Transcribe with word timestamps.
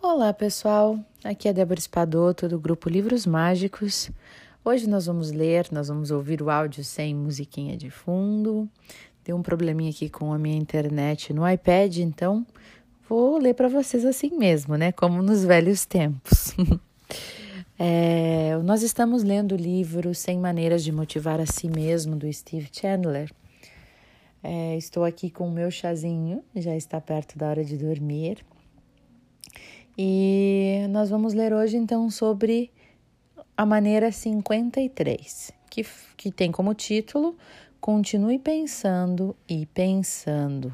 Olá 0.00 0.32
pessoal, 0.32 0.96
aqui 1.24 1.48
é 1.48 1.52
Débora 1.52 1.80
Espadoto 1.80 2.48
do 2.48 2.56
grupo 2.56 2.88
Livros 2.88 3.26
Mágicos. 3.26 4.12
Hoje 4.64 4.88
nós 4.88 5.06
vamos 5.06 5.32
ler, 5.32 5.66
nós 5.72 5.88
vamos 5.88 6.12
ouvir 6.12 6.40
o 6.40 6.48
áudio 6.48 6.84
sem 6.84 7.12
musiquinha 7.16 7.76
de 7.76 7.90
fundo. 7.90 8.68
Tem 9.24 9.34
um 9.34 9.42
probleminha 9.42 9.90
aqui 9.90 10.08
com 10.08 10.32
a 10.32 10.38
minha 10.38 10.56
internet 10.56 11.34
no 11.34 11.46
iPad, 11.46 11.96
então 11.98 12.46
vou 13.08 13.38
ler 13.38 13.54
para 13.54 13.66
vocês 13.66 14.04
assim 14.04 14.30
mesmo, 14.38 14.76
né? 14.76 14.92
Como 14.92 15.20
nos 15.20 15.44
velhos 15.44 15.84
tempos. 15.84 16.54
é, 17.76 18.56
nós 18.62 18.82
estamos 18.82 19.24
lendo 19.24 19.52
o 19.52 19.58
livro 19.58 20.14
Sem 20.14 20.38
Maneiras 20.38 20.84
de 20.84 20.92
Motivar 20.92 21.40
a 21.40 21.46
Si 21.46 21.68
Mesmo, 21.68 22.14
do 22.14 22.32
Steve 22.32 22.68
Chandler. 22.70 23.32
É, 24.44 24.76
estou 24.76 25.02
aqui 25.04 25.28
com 25.28 25.48
o 25.48 25.52
meu 25.52 25.72
chazinho, 25.72 26.44
já 26.54 26.76
está 26.76 27.00
perto 27.00 27.36
da 27.36 27.48
hora 27.48 27.64
de 27.64 27.76
dormir. 27.76 28.44
E 30.00 30.86
nós 30.90 31.10
vamos 31.10 31.34
ler 31.34 31.52
hoje 31.52 31.76
então 31.76 32.08
sobre 32.08 32.70
a 33.56 33.66
maneira 33.66 34.12
53, 34.12 35.50
que, 35.68 35.84
que 36.16 36.30
tem 36.30 36.52
como 36.52 36.72
título 36.72 37.36
Continue 37.80 38.38
pensando 38.38 39.34
e 39.48 39.66
pensando, 39.66 40.72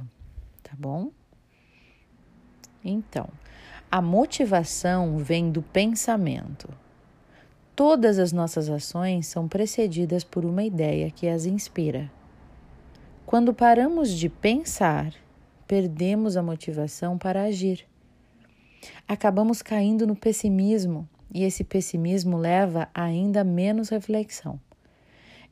tá 0.62 0.72
bom? 0.76 1.10
Então, 2.84 3.28
a 3.90 4.02
motivação 4.02 5.16
vem 5.16 5.50
do 5.50 5.62
pensamento. 5.62 6.68
Todas 7.74 8.18
as 8.18 8.30
nossas 8.30 8.68
ações 8.68 9.26
são 9.26 9.48
precedidas 9.48 10.22
por 10.22 10.44
uma 10.44 10.64
ideia 10.64 11.10
que 11.10 11.28
as 11.28 11.46
inspira. 11.46 12.12
Quando 13.24 13.54
paramos 13.54 14.10
de 14.10 14.28
pensar, 14.28 15.14
perdemos 15.66 16.36
a 16.36 16.42
motivação 16.42 17.16
para 17.16 17.44
agir 17.44 17.86
acabamos 19.06 19.62
caindo 19.62 20.06
no 20.06 20.16
pessimismo 20.16 21.08
e 21.32 21.42
esse 21.42 21.64
pessimismo 21.64 22.36
leva 22.36 22.88
a 22.94 23.04
ainda 23.04 23.42
menos 23.42 23.88
reflexão. 23.88 24.60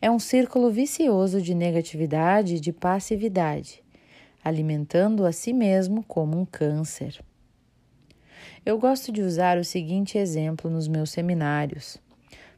É 0.01 0.11
um 0.11 0.19
círculo 0.19 0.71
vicioso 0.71 1.41
de 1.41 1.55
negatividade 1.55 2.57
e 2.57 2.61
de 2.61 2.73
passividade, 2.73 3.83
alimentando 4.45 5.25
a 5.25 5.33
si 5.33 5.53
mesmo 5.53 6.03
como 6.05 6.39
um 6.39 6.45
câncer. 6.45 7.23
Eu 8.65 8.79
gosto 8.79 9.11
de 9.11 9.23
usar 9.23 9.59
o 9.59 9.65
seguinte 9.65 10.19
exemplo 10.19 10.71
nos 10.71 10.87
meus 10.87 11.11
seminários, 11.11 11.99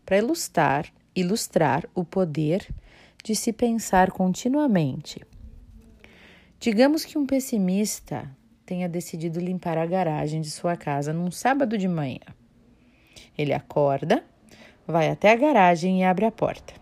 para 0.05 0.19
ilustrar, 0.19 0.87
ilustrar 1.15 1.89
o 1.95 2.05
poder 2.05 2.67
de 3.23 3.35
se 3.35 3.53
pensar 3.53 4.11
continuamente. 4.11 5.23
Digamos 6.61 7.05
que 7.05 7.19
um 7.19 7.27
pessimista 7.27 8.31
tenha 8.65 8.89
decidido 8.89 9.41
limpar 9.41 9.77
a 9.79 9.87
garagem 9.87 10.41
de 10.41 10.51
sua 10.51 10.77
casa 10.77 11.13
num 11.13 11.31
sábado 11.31 11.77
de 11.77 11.87
manhã. 11.87 12.21
Ele 13.37 13.53
acorda, 13.53 14.25
vai 14.87 15.11
até 15.11 15.33
a 15.33 15.37
garagem 15.37 16.01
e 16.01 16.05
abre 16.05 16.25
a 16.25 16.31
porta. 16.31 16.75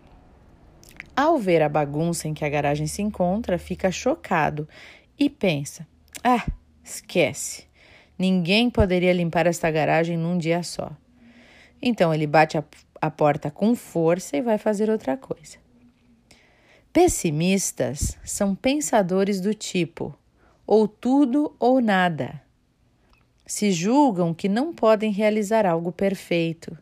Ao 1.15 1.37
ver 1.37 1.61
a 1.61 1.69
bagunça 1.69 2.27
em 2.27 2.33
que 2.33 2.43
a 2.43 2.49
garagem 2.49 2.87
se 2.87 3.01
encontra, 3.01 3.57
fica 3.57 3.91
chocado 3.91 4.67
e 5.17 5.29
pensa: 5.29 5.87
Ah, 6.23 6.45
esquece! 6.83 7.65
Ninguém 8.17 8.69
poderia 8.69 9.13
limpar 9.13 9.47
esta 9.47 9.69
garagem 9.69 10.17
num 10.17 10.37
dia 10.37 10.63
só. 10.63 10.91
Então 11.81 12.13
ele 12.13 12.25
bate 12.25 12.57
a, 12.57 12.63
a 13.01 13.11
porta 13.11 13.51
com 13.51 13.75
força 13.75 14.37
e 14.37 14.41
vai 14.41 14.57
fazer 14.57 14.89
outra 14.89 15.17
coisa. 15.17 15.57
Pessimistas 16.91 18.17
são 18.23 18.55
pensadores 18.55 19.41
do 19.41 19.53
tipo: 19.53 20.15
ou 20.73 20.87
tudo 20.87 21.55
ou 21.59 21.79
nada. 21.79 22.41
Se 23.45 23.71
julgam 23.71 24.33
que 24.33 24.49
não 24.49 24.73
podem 24.73 25.11
realizar 25.11 25.67
algo 25.67 25.91
perfeito. 25.91 26.75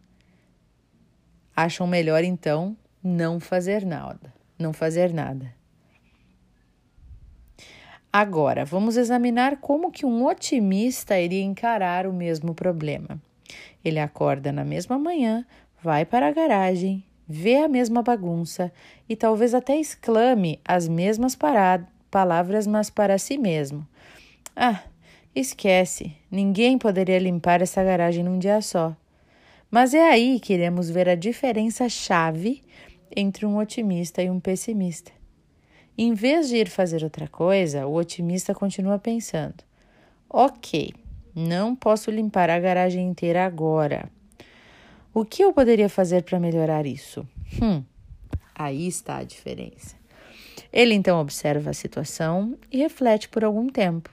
Acham 1.54 1.86
melhor 1.86 2.24
então 2.24 2.78
não 3.04 3.38
fazer 3.38 3.86
nada, 3.86 4.34
não 4.58 4.72
fazer 4.72 5.14
nada. 5.14 5.54
Agora, 8.14 8.64
vamos 8.64 8.96
examinar 8.96 9.58
como 9.58 9.92
que 9.92 10.06
um 10.06 10.26
otimista 10.26 11.20
iria 11.20 11.44
encarar 11.44 12.08
o 12.08 12.14
mesmo 12.14 12.56
problema. 12.56 13.22
Ele 13.84 14.00
acorda 14.00 14.54
na 14.54 14.64
mesma 14.64 14.98
manhã, 14.98 15.46
vai 15.84 16.06
para 16.06 16.30
a 16.30 16.32
garagem, 16.32 17.04
vê 17.28 17.58
a 17.58 17.68
mesma 17.68 18.02
bagunça 18.02 18.72
e 19.10 19.18
talvez 19.18 19.54
até 19.54 19.76
exclame 19.78 20.62
as 20.64 20.88
mesmas 20.88 21.38
palavras, 22.12 22.68
mas 22.68 22.90
para 22.90 23.18
si 23.18 23.38
mesmo. 23.38 23.88
Ah, 24.56 24.84
esquece, 25.34 26.14
ninguém 26.30 26.78
poderia 26.78 27.20
limpar 27.20 27.62
essa 27.62 27.84
garagem 27.84 28.24
num 28.24 28.38
dia 28.38 28.62
só. 28.62 28.96
Mas 29.70 29.94
é 29.94 30.10
aí 30.10 30.40
que 30.40 30.54
iremos 30.54 30.90
ver 30.90 31.08
a 31.08 31.16
diferença 31.16 31.88
chave 31.88 32.62
entre 33.16 33.46
um 33.46 33.58
otimista 33.58 34.22
e 34.22 34.30
um 34.30 34.40
pessimista. 34.40 35.12
Em 35.98 36.14
vez 36.14 36.50
de 36.50 36.58
ir 36.58 36.70
fazer 36.70 37.04
outra 37.04 37.28
coisa, 37.28 37.88
o 37.88 37.96
otimista 37.96 38.54
continua 38.54 39.00
pensando: 39.00 39.64
ok, 40.30 40.94
não 41.34 41.76
posso 41.76 42.12
limpar 42.12 42.50
a 42.50 42.60
garagem 42.60 43.08
inteira 43.08 43.46
agora. 43.46 44.10
O 45.14 45.26
que 45.26 45.44
eu 45.44 45.54
poderia 45.54 45.90
fazer 45.90 46.24
para 46.24 46.40
melhorar 46.40 46.86
isso? 46.86 47.28
Hum, 47.62 47.84
aí 48.56 48.88
está 48.88 49.18
a 49.18 49.24
diferença. 49.24 49.96
Ele 50.72 50.94
então 50.94 51.20
observa 51.20 51.70
a 51.70 51.74
situação 51.74 52.58
e 52.72 52.78
reflete 52.78 53.28
por 53.28 53.44
algum 53.44 53.68
tempo. 53.68 54.10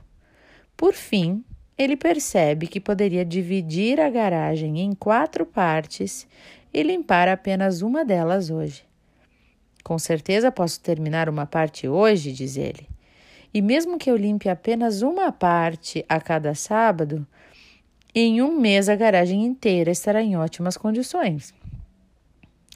Por 0.79 0.95
fim, 0.95 1.45
ele 1.77 1.97
percebe 1.97 2.69
que 2.69 2.79
poderia 2.79 3.25
dividir 3.25 4.01
a 4.01 4.09
garagem 4.09 4.79
em 4.79 4.93
quatro 4.95 5.45
partes 5.45 6.25
e 6.73 6.85
limpar 6.85 7.27
apenas 7.27 7.83
uma 7.83 8.05
delas 8.05 8.49
hoje. 8.49 8.85
Com 9.83 9.99
certeza 9.99 10.53
posso 10.53 10.81
terminar 10.81 11.29
uma 11.29 11.45
parte 11.45 11.89
hoje, 11.89 12.31
diz 12.31 12.57
ele. 12.57 12.89
E 13.53 13.61
mesmo 13.61 13.99
que 13.99 14.09
eu 14.09 14.17
limpe 14.17 14.49
apenas 14.49 15.03
uma 15.03 15.33
parte 15.33 16.07
a 16.09 16.21
cada 16.21 16.55
sábado, 16.55 17.27
em 18.15 18.41
um 18.41 18.57
mês 18.57 18.89
a 18.89 18.95
garagem 18.95 19.45
inteira 19.45 19.91
estará 19.91 20.23
em 20.23 20.37
ótimas 20.37 20.77
condições. 20.77 21.53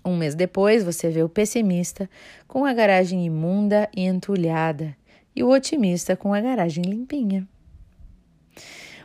Um 0.04 0.16
mês 0.16 0.34
depois, 0.34 0.82
você 0.82 1.08
vê 1.08 1.22
o 1.22 1.28
pessimista 1.28 2.10
com 2.48 2.64
a 2.64 2.72
garagem 2.72 3.24
imunda 3.24 3.88
e 3.94 4.02
entulhada 4.02 4.96
e 5.36 5.44
o 5.44 5.50
otimista 5.50 6.16
com 6.16 6.34
a 6.34 6.40
garagem 6.40 6.82
limpinha. 6.82 7.46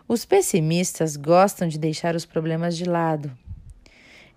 Os 0.07 0.23
pessimistas 0.23 1.17
gostam 1.17 1.67
de 1.67 1.77
deixar 1.77 2.15
os 2.15 2.25
problemas 2.25 2.77
de 2.77 2.85
lado. 2.85 3.29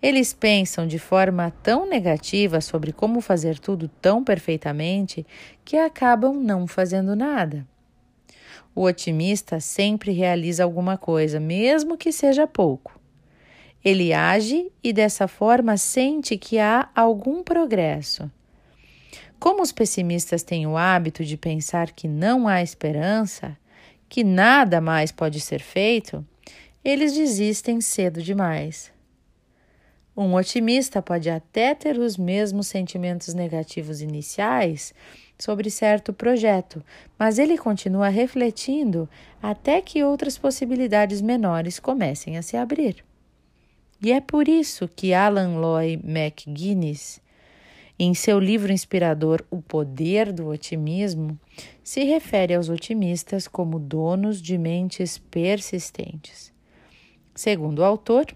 Eles 0.03 0.33
pensam 0.33 0.85
de 0.85 0.99
forma 0.99 1.53
tão 1.63 1.89
negativa 1.89 2.61
sobre 2.61 2.93
como 2.93 3.21
fazer 3.21 3.57
tudo 3.57 3.87
tão 4.01 4.25
perfeitamente 4.25 5.25
que 5.65 5.77
acabam 5.77 6.35
não 6.35 6.67
fazendo 6.67 7.15
nada. 7.15 7.65
O 8.75 8.83
otimista 8.83 9.61
sempre 9.61 10.11
realiza 10.11 10.65
alguma 10.65 10.99
coisa, 10.99 11.39
mesmo 11.39 11.97
que 11.97 12.11
seja 12.11 12.49
pouco. 12.49 12.99
Ele 13.85 14.13
age 14.13 14.73
e 14.83 14.93
dessa 14.93 15.29
forma 15.29 15.77
sente 15.77 16.37
que 16.37 16.59
há 16.59 16.89
algum 16.95 17.45
progresso. 17.45 18.31
Como 19.39 19.63
os 19.63 19.71
pessimistas 19.71 20.43
têm 20.43 20.67
o 20.67 20.77
hábito 20.77 21.25
de 21.25 21.37
pensar 21.37 21.93
que 21.93 22.09
não 22.09 22.49
há 22.49 22.61
esperança, 22.61 23.57
que 24.11 24.25
nada 24.25 24.81
mais 24.81 25.13
pode 25.13 25.41
ser 25.41 25.61
feito, 25.61 26.27
eles 26.85 27.15
desistem 27.15 27.81
cedo 27.81 28.21
demais. 28.21 28.93
Um 30.17 30.35
otimista 30.35 31.01
pode 31.01 31.31
até 31.31 31.75
ter 31.77 31.97
os 31.97 32.17
mesmos 32.17 32.67
sentimentos 32.67 33.33
negativos 33.33 34.03
iniciais 34.03 34.93
sobre 35.39 35.71
certo 35.71 36.13
projeto, 36.13 36.85
mas 37.17 37.39
ele 37.39 37.57
continua 37.57 38.09
refletindo 38.09 39.09
até 39.41 39.81
que 39.81 40.03
outras 40.03 40.37
possibilidades 40.37 41.23
menores 41.23 41.79
comecem 41.79 42.37
a 42.37 42.43
se 42.43 42.57
abrir. 42.57 43.05
E 44.03 44.11
é 44.11 44.21
por 44.21 44.49
isso 44.49 44.89
que 44.89 45.15
Alan 45.15 45.61
Loy 45.61 46.01
McGuinness, 46.03 47.21
em 48.03 48.15
seu 48.15 48.41
livro 48.41 48.73
inspirador 48.73 49.45
O 49.51 49.61
Poder 49.61 50.33
do 50.33 50.49
Otimismo, 50.49 51.39
se 51.85 52.03
refere 52.03 52.55
aos 52.55 52.71
otimistas 52.71 53.47
como 53.47 53.79
donos 53.79 54.41
de 54.41 54.57
mentes 54.57 55.19
persistentes. 55.19 56.51
Segundo 57.35 57.81
o 57.81 57.85
autor, 57.85 58.27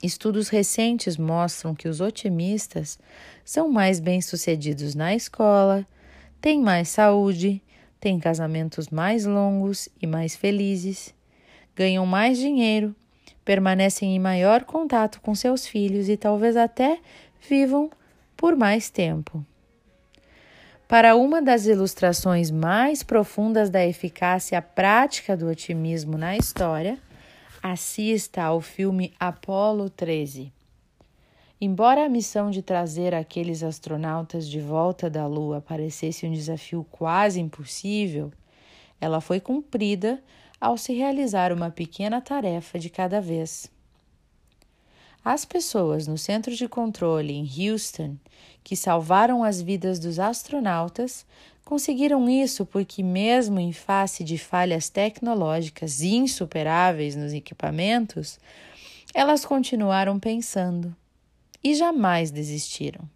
estudos 0.00 0.50
recentes 0.50 1.16
mostram 1.16 1.74
que 1.74 1.88
os 1.88 2.00
otimistas 2.00 2.96
são 3.44 3.68
mais 3.68 3.98
bem-sucedidos 3.98 4.94
na 4.94 5.16
escola, 5.16 5.84
têm 6.40 6.62
mais 6.62 6.90
saúde, 6.90 7.60
têm 7.98 8.20
casamentos 8.20 8.88
mais 8.88 9.26
longos 9.26 9.88
e 10.00 10.06
mais 10.06 10.36
felizes, 10.36 11.12
ganham 11.74 12.06
mais 12.06 12.38
dinheiro 12.38 12.94
permanecem 13.44 14.16
em 14.16 14.18
maior 14.18 14.64
contato 14.64 15.20
com 15.20 15.34
seus 15.34 15.66
filhos 15.66 16.08
e 16.08 16.16
talvez 16.16 16.56
até 16.56 16.98
vivam 17.46 17.90
por 18.44 18.56
mais 18.56 18.90
tempo. 18.90 19.42
Para 20.86 21.16
uma 21.16 21.40
das 21.40 21.64
ilustrações 21.64 22.50
mais 22.50 23.02
profundas 23.02 23.70
da 23.70 23.86
eficácia 23.86 24.60
prática 24.60 25.34
do 25.34 25.48
otimismo 25.48 26.18
na 26.18 26.36
história, 26.36 26.98
assista 27.62 28.42
ao 28.42 28.60
filme 28.60 29.14
Apollo 29.18 29.88
13. 29.88 30.52
Embora 31.58 32.04
a 32.04 32.08
missão 32.10 32.50
de 32.50 32.60
trazer 32.60 33.14
aqueles 33.14 33.62
astronautas 33.62 34.46
de 34.46 34.60
volta 34.60 35.08
da 35.08 35.26
Lua 35.26 35.62
parecesse 35.62 36.26
um 36.26 36.30
desafio 36.30 36.86
quase 36.90 37.40
impossível, 37.40 38.30
ela 39.00 39.22
foi 39.22 39.40
cumprida 39.40 40.22
ao 40.60 40.76
se 40.76 40.92
realizar 40.92 41.50
uma 41.50 41.70
pequena 41.70 42.20
tarefa 42.20 42.78
de 42.78 42.90
cada 42.90 43.22
vez. 43.22 43.72
As 45.24 45.46
pessoas 45.46 46.06
no 46.06 46.18
centro 46.18 46.54
de 46.54 46.68
controle 46.68 47.32
em 47.32 47.48
Houston 47.70 48.18
que 48.62 48.76
salvaram 48.76 49.42
as 49.42 49.62
vidas 49.62 49.98
dos 49.98 50.18
astronautas 50.18 51.24
conseguiram 51.64 52.28
isso 52.28 52.66
porque, 52.66 53.02
mesmo 53.02 53.58
em 53.58 53.72
face 53.72 54.22
de 54.22 54.36
falhas 54.36 54.90
tecnológicas 54.90 56.02
insuperáveis 56.02 57.16
nos 57.16 57.32
equipamentos, 57.32 58.38
elas 59.14 59.46
continuaram 59.46 60.20
pensando 60.20 60.94
e 61.62 61.74
jamais 61.74 62.30
desistiram. 62.30 63.08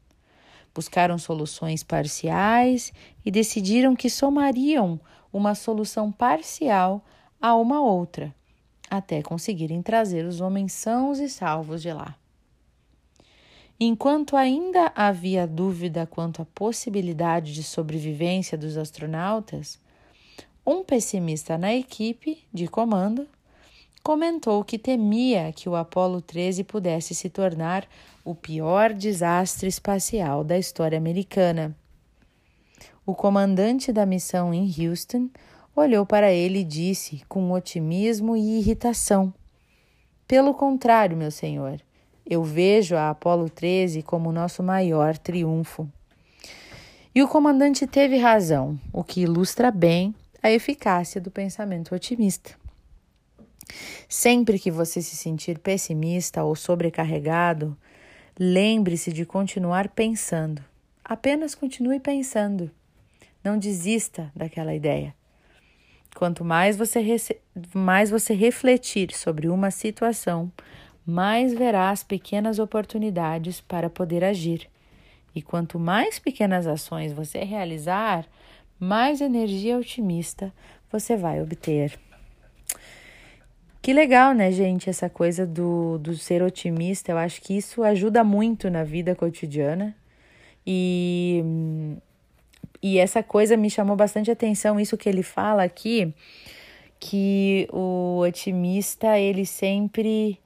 Buscaram 0.75 1.19
soluções 1.19 1.83
parciais 1.83 2.91
e 3.23 3.31
decidiram 3.31 3.95
que 3.95 4.09
somariam 4.09 4.99
uma 5.31 5.55
solução 5.55 6.11
parcial 6.11 7.05
a 7.39 7.55
uma 7.55 7.83
outra, 7.83 8.35
até 8.91 9.23
conseguirem 9.23 9.83
trazer 9.83 10.25
os 10.25 10.41
homens 10.41 10.73
sãos 10.73 11.19
e 11.19 11.29
salvos 11.29 11.83
de 11.83 11.93
lá. 11.93 12.17
Enquanto 13.81 14.37
ainda 14.37 14.93
havia 14.95 15.47
dúvida 15.47 16.07
quanto 16.07 16.43
à 16.43 16.45
possibilidade 16.45 17.55
de 17.55 17.63
sobrevivência 17.63 18.59
dos 18.59 18.77
astronautas, 18.77 19.79
um 20.67 20.83
pessimista 20.83 21.57
na 21.57 21.73
equipe 21.73 22.45
de 22.53 22.67
comando 22.67 23.27
comentou 24.03 24.65
que 24.65 24.79
temia 24.79 25.53
que 25.53 25.69
o 25.69 25.77
Apollo 25.77 26.21
13 26.21 26.65
pudesse 26.65 27.15
se 27.15 27.31
tornar 27.31 27.87
o 28.25 28.35
pior 28.35 28.93
desastre 28.93 29.69
espacial 29.69 30.43
da 30.43 30.59
história 30.59 30.99
americana. 30.99 31.77
O 33.07 33.15
comandante 33.15 33.93
da 33.93 34.05
missão 34.05 34.53
em 34.53 34.71
Houston 34.79 35.31
olhou 35.79 36.05
para 36.05 36.33
ele 36.33 36.61
e 36.61 36.65
disse 36.65 37.23
com 37.29 37.51
otimismo 37.53 38.37
e 38.37 38.59
irritação: 38.59 39.33
Pelo 40.27 40.55
contrário, 40.55 41.17
meu 41.17 41.31
senhor, 41.31 41.81
eu 42.27 42.45
vejo 42.45 42.97
a 42.97 43.11
Apolo 43.11 43.49
13 43.49 44.03
como 44.03 44.33
nosso 44.33 44.63
maior 44.63 45.17
triunfo. 45.17 45.89
E 47.15 47.23
o 47.23 47.29
comandante 47.29 47.87
teve 47.87 48.19
razão, 48.19 48.79
o 48.93 49.03
que 49.03 49.23
ilustra 49.23 49.71
bem 49.71 50.15
a 50.43 50.51
eficácia 50.51 51.21
do 51.21 51.31
pensamento 51.31 51.95
otimista. 51.95 52.51
Sempre 54.09 54.59
que 54.59 54.71
você 54.71 55.03
se 55.03 55.17
sentir 55.17 55.59
pessimista 55.59 56.45
ou 56.45 56.55
sobrecarregado, 56.55 57.77
lembre-se 58.39 59.13
de 59.13 59.27
continuar 59.27 59.89
pensando. 59.89 60.63
Apenas 61.05 61.55
continue 61.55 61.99
pensando. 61.99 62.71
Não 63.43 63.59
desista 63.59 64.31
daquela 64.35 64.75
ideia. 64.75 65.18
Quanto 66.19 66.45
mais 66.45 66.77
você, 66.77 67.01
mais 67.73 68.11
você 68.11 68.35
refletir 68.35 69.15
sobre 69.15 69.49
uma 69.49 69.71
situação, 69.71 70.51
mais 71.07 71.55
verá 71.55 71.91
as 71.91 72.03
pequenas 72.03 72.59
oportunidades 72.59 73.61
para 73.61 73.89
poder 73.89 74.25
agir. 74.25 74.69
E 75.33 75.41
quanto 75.41 75.79
mais 75.79 76.19
pequenas 76.19 76.67
ações 76.67 77.13
você 77.13 77.45
realizar, 77.45 78.27
mais 78.81 79.21
energia 79.21 79.79
otimista 79.79 80.53
você 80.91 81.17
vai 81.17 81.41
obter. 81.41 81.97
Que 83.81 83.93
legal, 83.93 84.35
né, 84.35 84.51
gente? 84.51 84.91
Essa 84.91 85.09
coisa 85.09 85.47
do, 85.47 85.99
do 85.99 86.17
ser 86.17 86.43
otimista. 86.43 87.13
Eu 87.13 87.19
acho 87.19 87.41
que 87.41 87.57
isso 87.57 87.85
ajuda 87.85 88.25
muito 88.25 88.69
na 88.69 88.83
vida 88.83 89.15
cotidiana. 89.15 89.95
E 90.67 91.45
e 92.83 92.99
essa 92.99 93.23
coisa 93.23 93.57
me 93.57 93.69
chamou 93.69 93.97
bastante 93.97 94.31
atenção, 94.31 94.79
isso 94.79 94.97
que 94.97 95.09
ele 95.09 95.23
fala 95.23 95.65
aqui, 95.65 96.13
que 97.01 97.69
o 97.73 98.21
otimista, 98.21 99.19
ele 99.19 99.45
sempre 99.45 100.39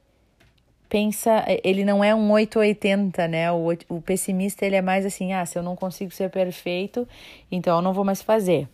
pensa, 0.88 1.44
ele 1.64 1.84
não 1.84 2.05
é 2.05 2.14
um 2.14 2.31
880, 2.31 3.29
né? 3.29 3.50
O, 3.52 3.69
o 3.88 4.00
pessimista, 4.00 4.67
ele 4.67 4.76
é 4.76 4.82
mais 4.82 5.06
assim, 5.06 5.32
ah, 5.32 5.44
se 5.44 5.58
eu 5.58 5.62
não 5.62 5.75
consigo 5.75 6.11
ser 6.11 6.31
perfeito, 6.31 7.08
então 7.50 7.76
eu 7.76 7.82
não 7.82 7.93
vou 7.93 8.05
mais 8.05 8.23
fazer. 8.23 8.69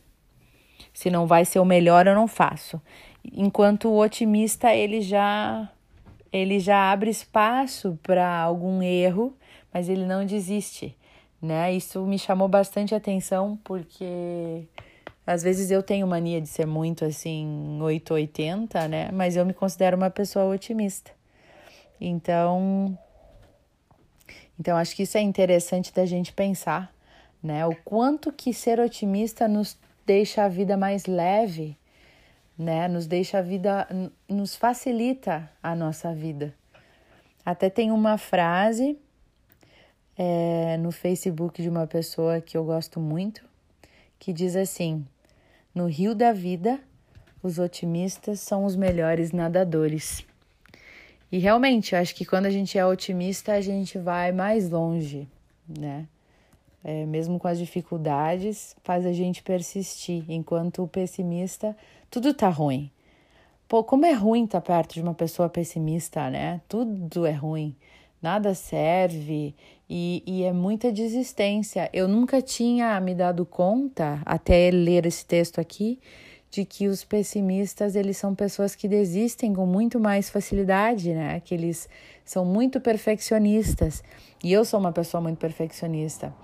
Se 0.93 1.10
não 1.10 1.26
vai 1.26 1.44
ser 1.44 1.60
o 1.60 1.64
melhor, 1.64 2.06
eu 2.06 2.14
não 2.14 2.26
faço. 2.26 2.81
Enquanto 3.32 3.88
o 3.88 4.00
otimista, 4.00 4.75
ele 4.75 5.00
já 5.00 5.69
ele 6.32 6.60
já 6.60 6.93
abre 6.93 7.08
espaço 7.08 7.99
para 8.02 8.40
algum 8.40 8.82
erro, 8.82 9.34
mas 9.72 9.88
ele 9.88 10.05
não 10.05 10.26
desiste 10.26 10.94
né? 11.40 11.73
Isso 11.73 12.05
me 12.06 12.19
chamou 12.19 12.49
bastante 12.49 12.94
atenção 12.94 13.58
porque 13.64 14.67
às 15.26 15.43
vezes 15.43 15.70
eu 15.70 15.82
tenho 15.82 16.06
mania 16.06 16.40
de 16.40 16.49
ser 16.49 16.67
muito 16.67 17.05
assim 17.05 17.79
880, 17.81 18.88
né? 18.88 19.11
Mas 19.12 19.37
eu 19.37 19.44
me 19.44 19.52
considero 19.52 19.96
uma 19.96 20.11
pessoa 20.11 20.46
otimista. 20.46 21.11
Então, 22.00 22.99
então 24.58 24.76
acho 24.76 24.96
que 24.96 25.02
isso 25.02 25.19
é 25.19 25.20
interessante 25.20 25.93
da 25.93 26.06
gente 26.06 26.32
pensar, 26.32 26.93
né? 27.43 27.67
O 27.67 27.75
quanto 27.84 28.32
que 28.32 28.52
ser 28.55 28.81
otimista 28.81 29.46
nos 29.46 29.76
deixa 30.06 30.44
a 30.44 30.49
vida 30.49 30.76
mais 30.76 31.06
leve, 31.06 31.76
né? 32.56 32.88
Nos 32.88 33.06
deixa 33.06 33.38
a 33.38 33.43
vida, 33.43 33.87
nos 34.29 34.56
facilita 34.56 35.50
a 35.62 35.76
nossa 35.76 36.14
vida. 36.14 36.55
Até 37.44 37.70
tem 37.70 37.93
uma 37.93 38.19
frase 38.19 38.99
é, 40.19 40.76
no 40.79 40.91
Facebook 40.91 41.62
de 41.62 41.69
uma 41.69 41.87
pessoa 41.87 42.41
que 42.41 42.56
eu 42.56 42.65
gosto 42.65 42.99
muito, 42.99 43.44
que 44.19 44.32
diz 44.32 44.56
assim: 44.56 45.06
No 45.73 45.87
rio 45.87 46.12
da 46.12 46.32
vida, 46.32 46.81
os 47.41 47.61
otimistas 47.61 48.41
são 48.41 48.65
os 48.65 48.75
melhores 48.75 49.31
nadadores. 49.31 50.26
E 51.31 51.38
realmente, 51.38 51.94
eu 51.94 52.00
acho 52.00 52.15
que 52.15 52.25
quando 52.25 52.47
a 52.47 52.50
gente 52.50 52.76
é 52.76 52.85
otimista, 52.85 53.53
a 53.53 53.61
gente 53.61 53.97
vai 53.97 54.32
mais 54.32 54.69
longe, 54.69 55.29
né? 55.69 56.09
É, 56.82 57.05
mesmo 57.06 57.38
com 57.38 57.47
as 57.47 57.59
dificuldades, 57.59 58.75
faz 58.82 59.05
a 59.05 59.12
gente 59.12 59.43
persistir, 59.43 60.25
enquanto 60.29 60.82
o 60.82 60.88
pessimista, 60.88 61.76
tudo 62.11 62.32
tá 62.32 62.49
ruim. 62.49 62.91
Pô, 63.69 63.85
como 63.85 64.06
é 64.06 64.12
ruim 64.12 64.44
estar 64.44 64.61
tá 64.61 64.75
perto 64.75 64.94
de 64.94 65.03
uma 65.03 65.12
pessoa 65.12 65.49
pessimista, 65.49 66.31
né? 66.31 66.60
Tudo 66.67 67.27
é 67.27 67.32
ruim 67.32 67.77
nada 68.22 68.55
serve 68.55 69.55
e, 69.89 70.22
e, 70.27 70.43
é 70.43 70.53
muita 70.53 70.93
desistência. 70.93 71.89
Eu 71.93 72.06
nunca 72.06 72.43
tinha 72.43 73.01
me 73.01 73.15
dado 73.15 73.46
conta, 73.46 74.20
até 74.25 74.70
ler 74.70 75.06
esse 75.06 75.25
texto 75.25 75.60
aqui, 75.60 75.98
de 76.51 76.65
que 76.65 76.89
os 76.89 77.05
pessimistas 77.05 77.94
eles 77.94 78.17
são 78.17 78.34
pessoas 78.34 78.75
que 78.75 78.89
desistem 78.89 79.55
com 79.55 79.67
muito 79.67 80.01
mais 80.01 80.31
facilidade, 80.31 81.13
né? 81.13 81.41
Que 81.41 81.55
eles 81.55 81.89
são 82.25 82.44
muito 82.44 82.81
perfeccionistas. 82.81 84.03
E 84.43 84.53
eu 84.53 84.65
sou 84.65 84.81
uma 84.81 84.93
pessoa 84.93 85.20
muito 85.20 85.39
perfeccionista. 85.39 86.34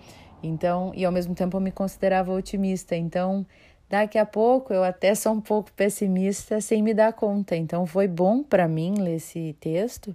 Então, 0.43 0.93
e 0.95 1.05
ao 1.05 1.13
mesmo 1.13 1.35
tempo 1.35 1.57
eu 1.57 1.61
me 1.61 1.73
considerava 1.73 2.33
otimista. 2.33 2.95
Então, 2.95 3.47
daqui 3.89 4.19
a 4.19 4.27
pouco 4.27 4.75
eu 4.75 4.85
até 4.85 5.15
sou 5.15 5.33
um 5.33 5.41
pouco 5.41 5.73
pessimista 5.73 6.61
sem 6.61 6.83
me 6.83 6.93
dar 6.93 7.15
conta. 7.15 7.57
Então, 7.57 7.87
foi 7.87 8.07
bom 8.07 8.43
para 8.43 8.69
mim 8.69 8.95
ler 8.99 9.17
esse 9.17 9.57
texto 9.59 10.15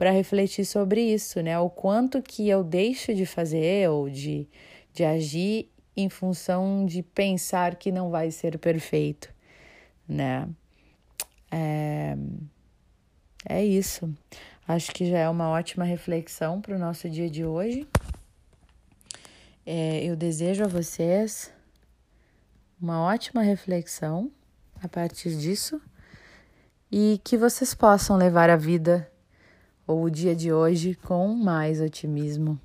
para 0.00 0.10
refletir 0.10 0.64
sobre 0.64 1.02
isso, 1.02 1.42
né? 1.42 1.58
O 1.58 1.68
quanto 1.68 2.22
que 2.22 2.48
eu 2.48 2.64
deixo 2.64 3.14
de 3.14 3.26
fazer 3.26 3.90
ou 3.90 4.08
de, 4.08 4.48
de 4.94 5.04
agir 5.04 5.70
em 5.94 6.08
função 6.08 6.86
de 6.86 7.02
pensar 7.02 7.74
que 7.74 7.92
não 7.92 8.08
vai 8.08 8.30
ser 8.30 8.56
perfeito, 8.56 9.28
né? 10.08 10.48
É, 11.50 12.16
é 13.46 13.62
isso. 13.62 14.10
Acho 14.66 14.90
que 14.90 15.04
já 15.04 15.18
é 15.18 15.28
uma 15.28 15.50
ótima 15.50 15.84
reflexão 15.84 16.62
para 16.62 16.74
o 16.74 16.78
nosso 16.78 17.06
dia 17.10 17.28
de 17.28 17.44
hoje. 17.44 17.86
É, 19.66 20.02
eu 20.02 20.16
desejo 20.16 20.64
a 20.64 20.66
vocês 20.66 21.52
uma 22.80 23.02
ótima 23.02 23.42
reflexão 23.42 24.32
a 24.82 24.88
partir 24.88 25.36
disso 25.36 25.78
e 26.90 27.20
que 27.22 27.36
vocês 27.36 27.74
possam 27.74 28.16
levar 28.16 28.48
a 28.48 28.56
vida 28.56 29.09
ou 29.90 30.04
o 30.04 30.10
dia 30.10 30.36
de 30.36 30.52
hoje 30.52 30.94
com 30.94 31.34
mais 31.34 31.80
otimismo, 31.80 32.60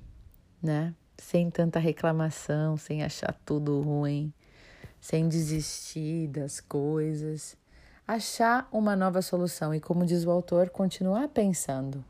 né? 0.62 0.94
Sem 1.18 1.50
tanta 1.50 1.80
reclamação, 1.80 2.76
sem 2.76 3.02
achar 3.02 3.34
tudo 3.44 3.80
ruim, 3.80 4.32
sem 5.00 5.28
desistir 5.28 6.28
das 6.28 6.60
coisas. 6.60 7.56
Achar 8.06 8.68
uma 8.70 8.94
nova 8.94 9.20
solução 9.22 9.74
e, 9.74 9.80
como 9.80 10.06
diz 10.06 10.24
o 10.24 10.30
autor, 10.30 10.70
continuar 10.70 11.26
pensando. 11.26 12.04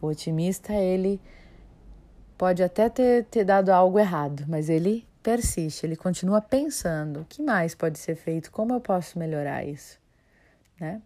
O 0.00 0.06
otimista, 0.06 0.72
ele 0.72 1.20
pode 2.38 2.62
até 2.62 2.88
ter, 2.88 3.24
ter 3.24 3.42
dado 3.42 3.70
algo 3.70 3.98
errado, 3.98 4.44
mas 4.46 4.68
ele 4.68 5.04
persiste, 5.20 5.84
ele 5.84 5.96
continua 5.96 6.40
pensando: 6.40 7.22
o 7.22 7.24
que 7.24 7.42
mais 7.42 7.74
pode 7.74 7.98
ser 7.98 8.14
feito? 8.14 8.52
Como 8.52 8.72
eu 8.72 8.80
posso 8.80 9.18
melhorar 9.18 9.64
isso? 9.64 9.98
Né? 10.78 11.02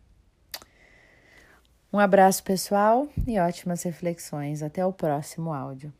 Um 1.95 2.01
abraço, 2.01 2.43
pessoal, 2.43 3.07
e 3.25 3.39
ótimas 3.39 3.85
reflexões. 3.85 4.65
Até 4.65 4.85
o 4.85 4.93
próximo 4.93 5.53
áudio. 5.53 5.93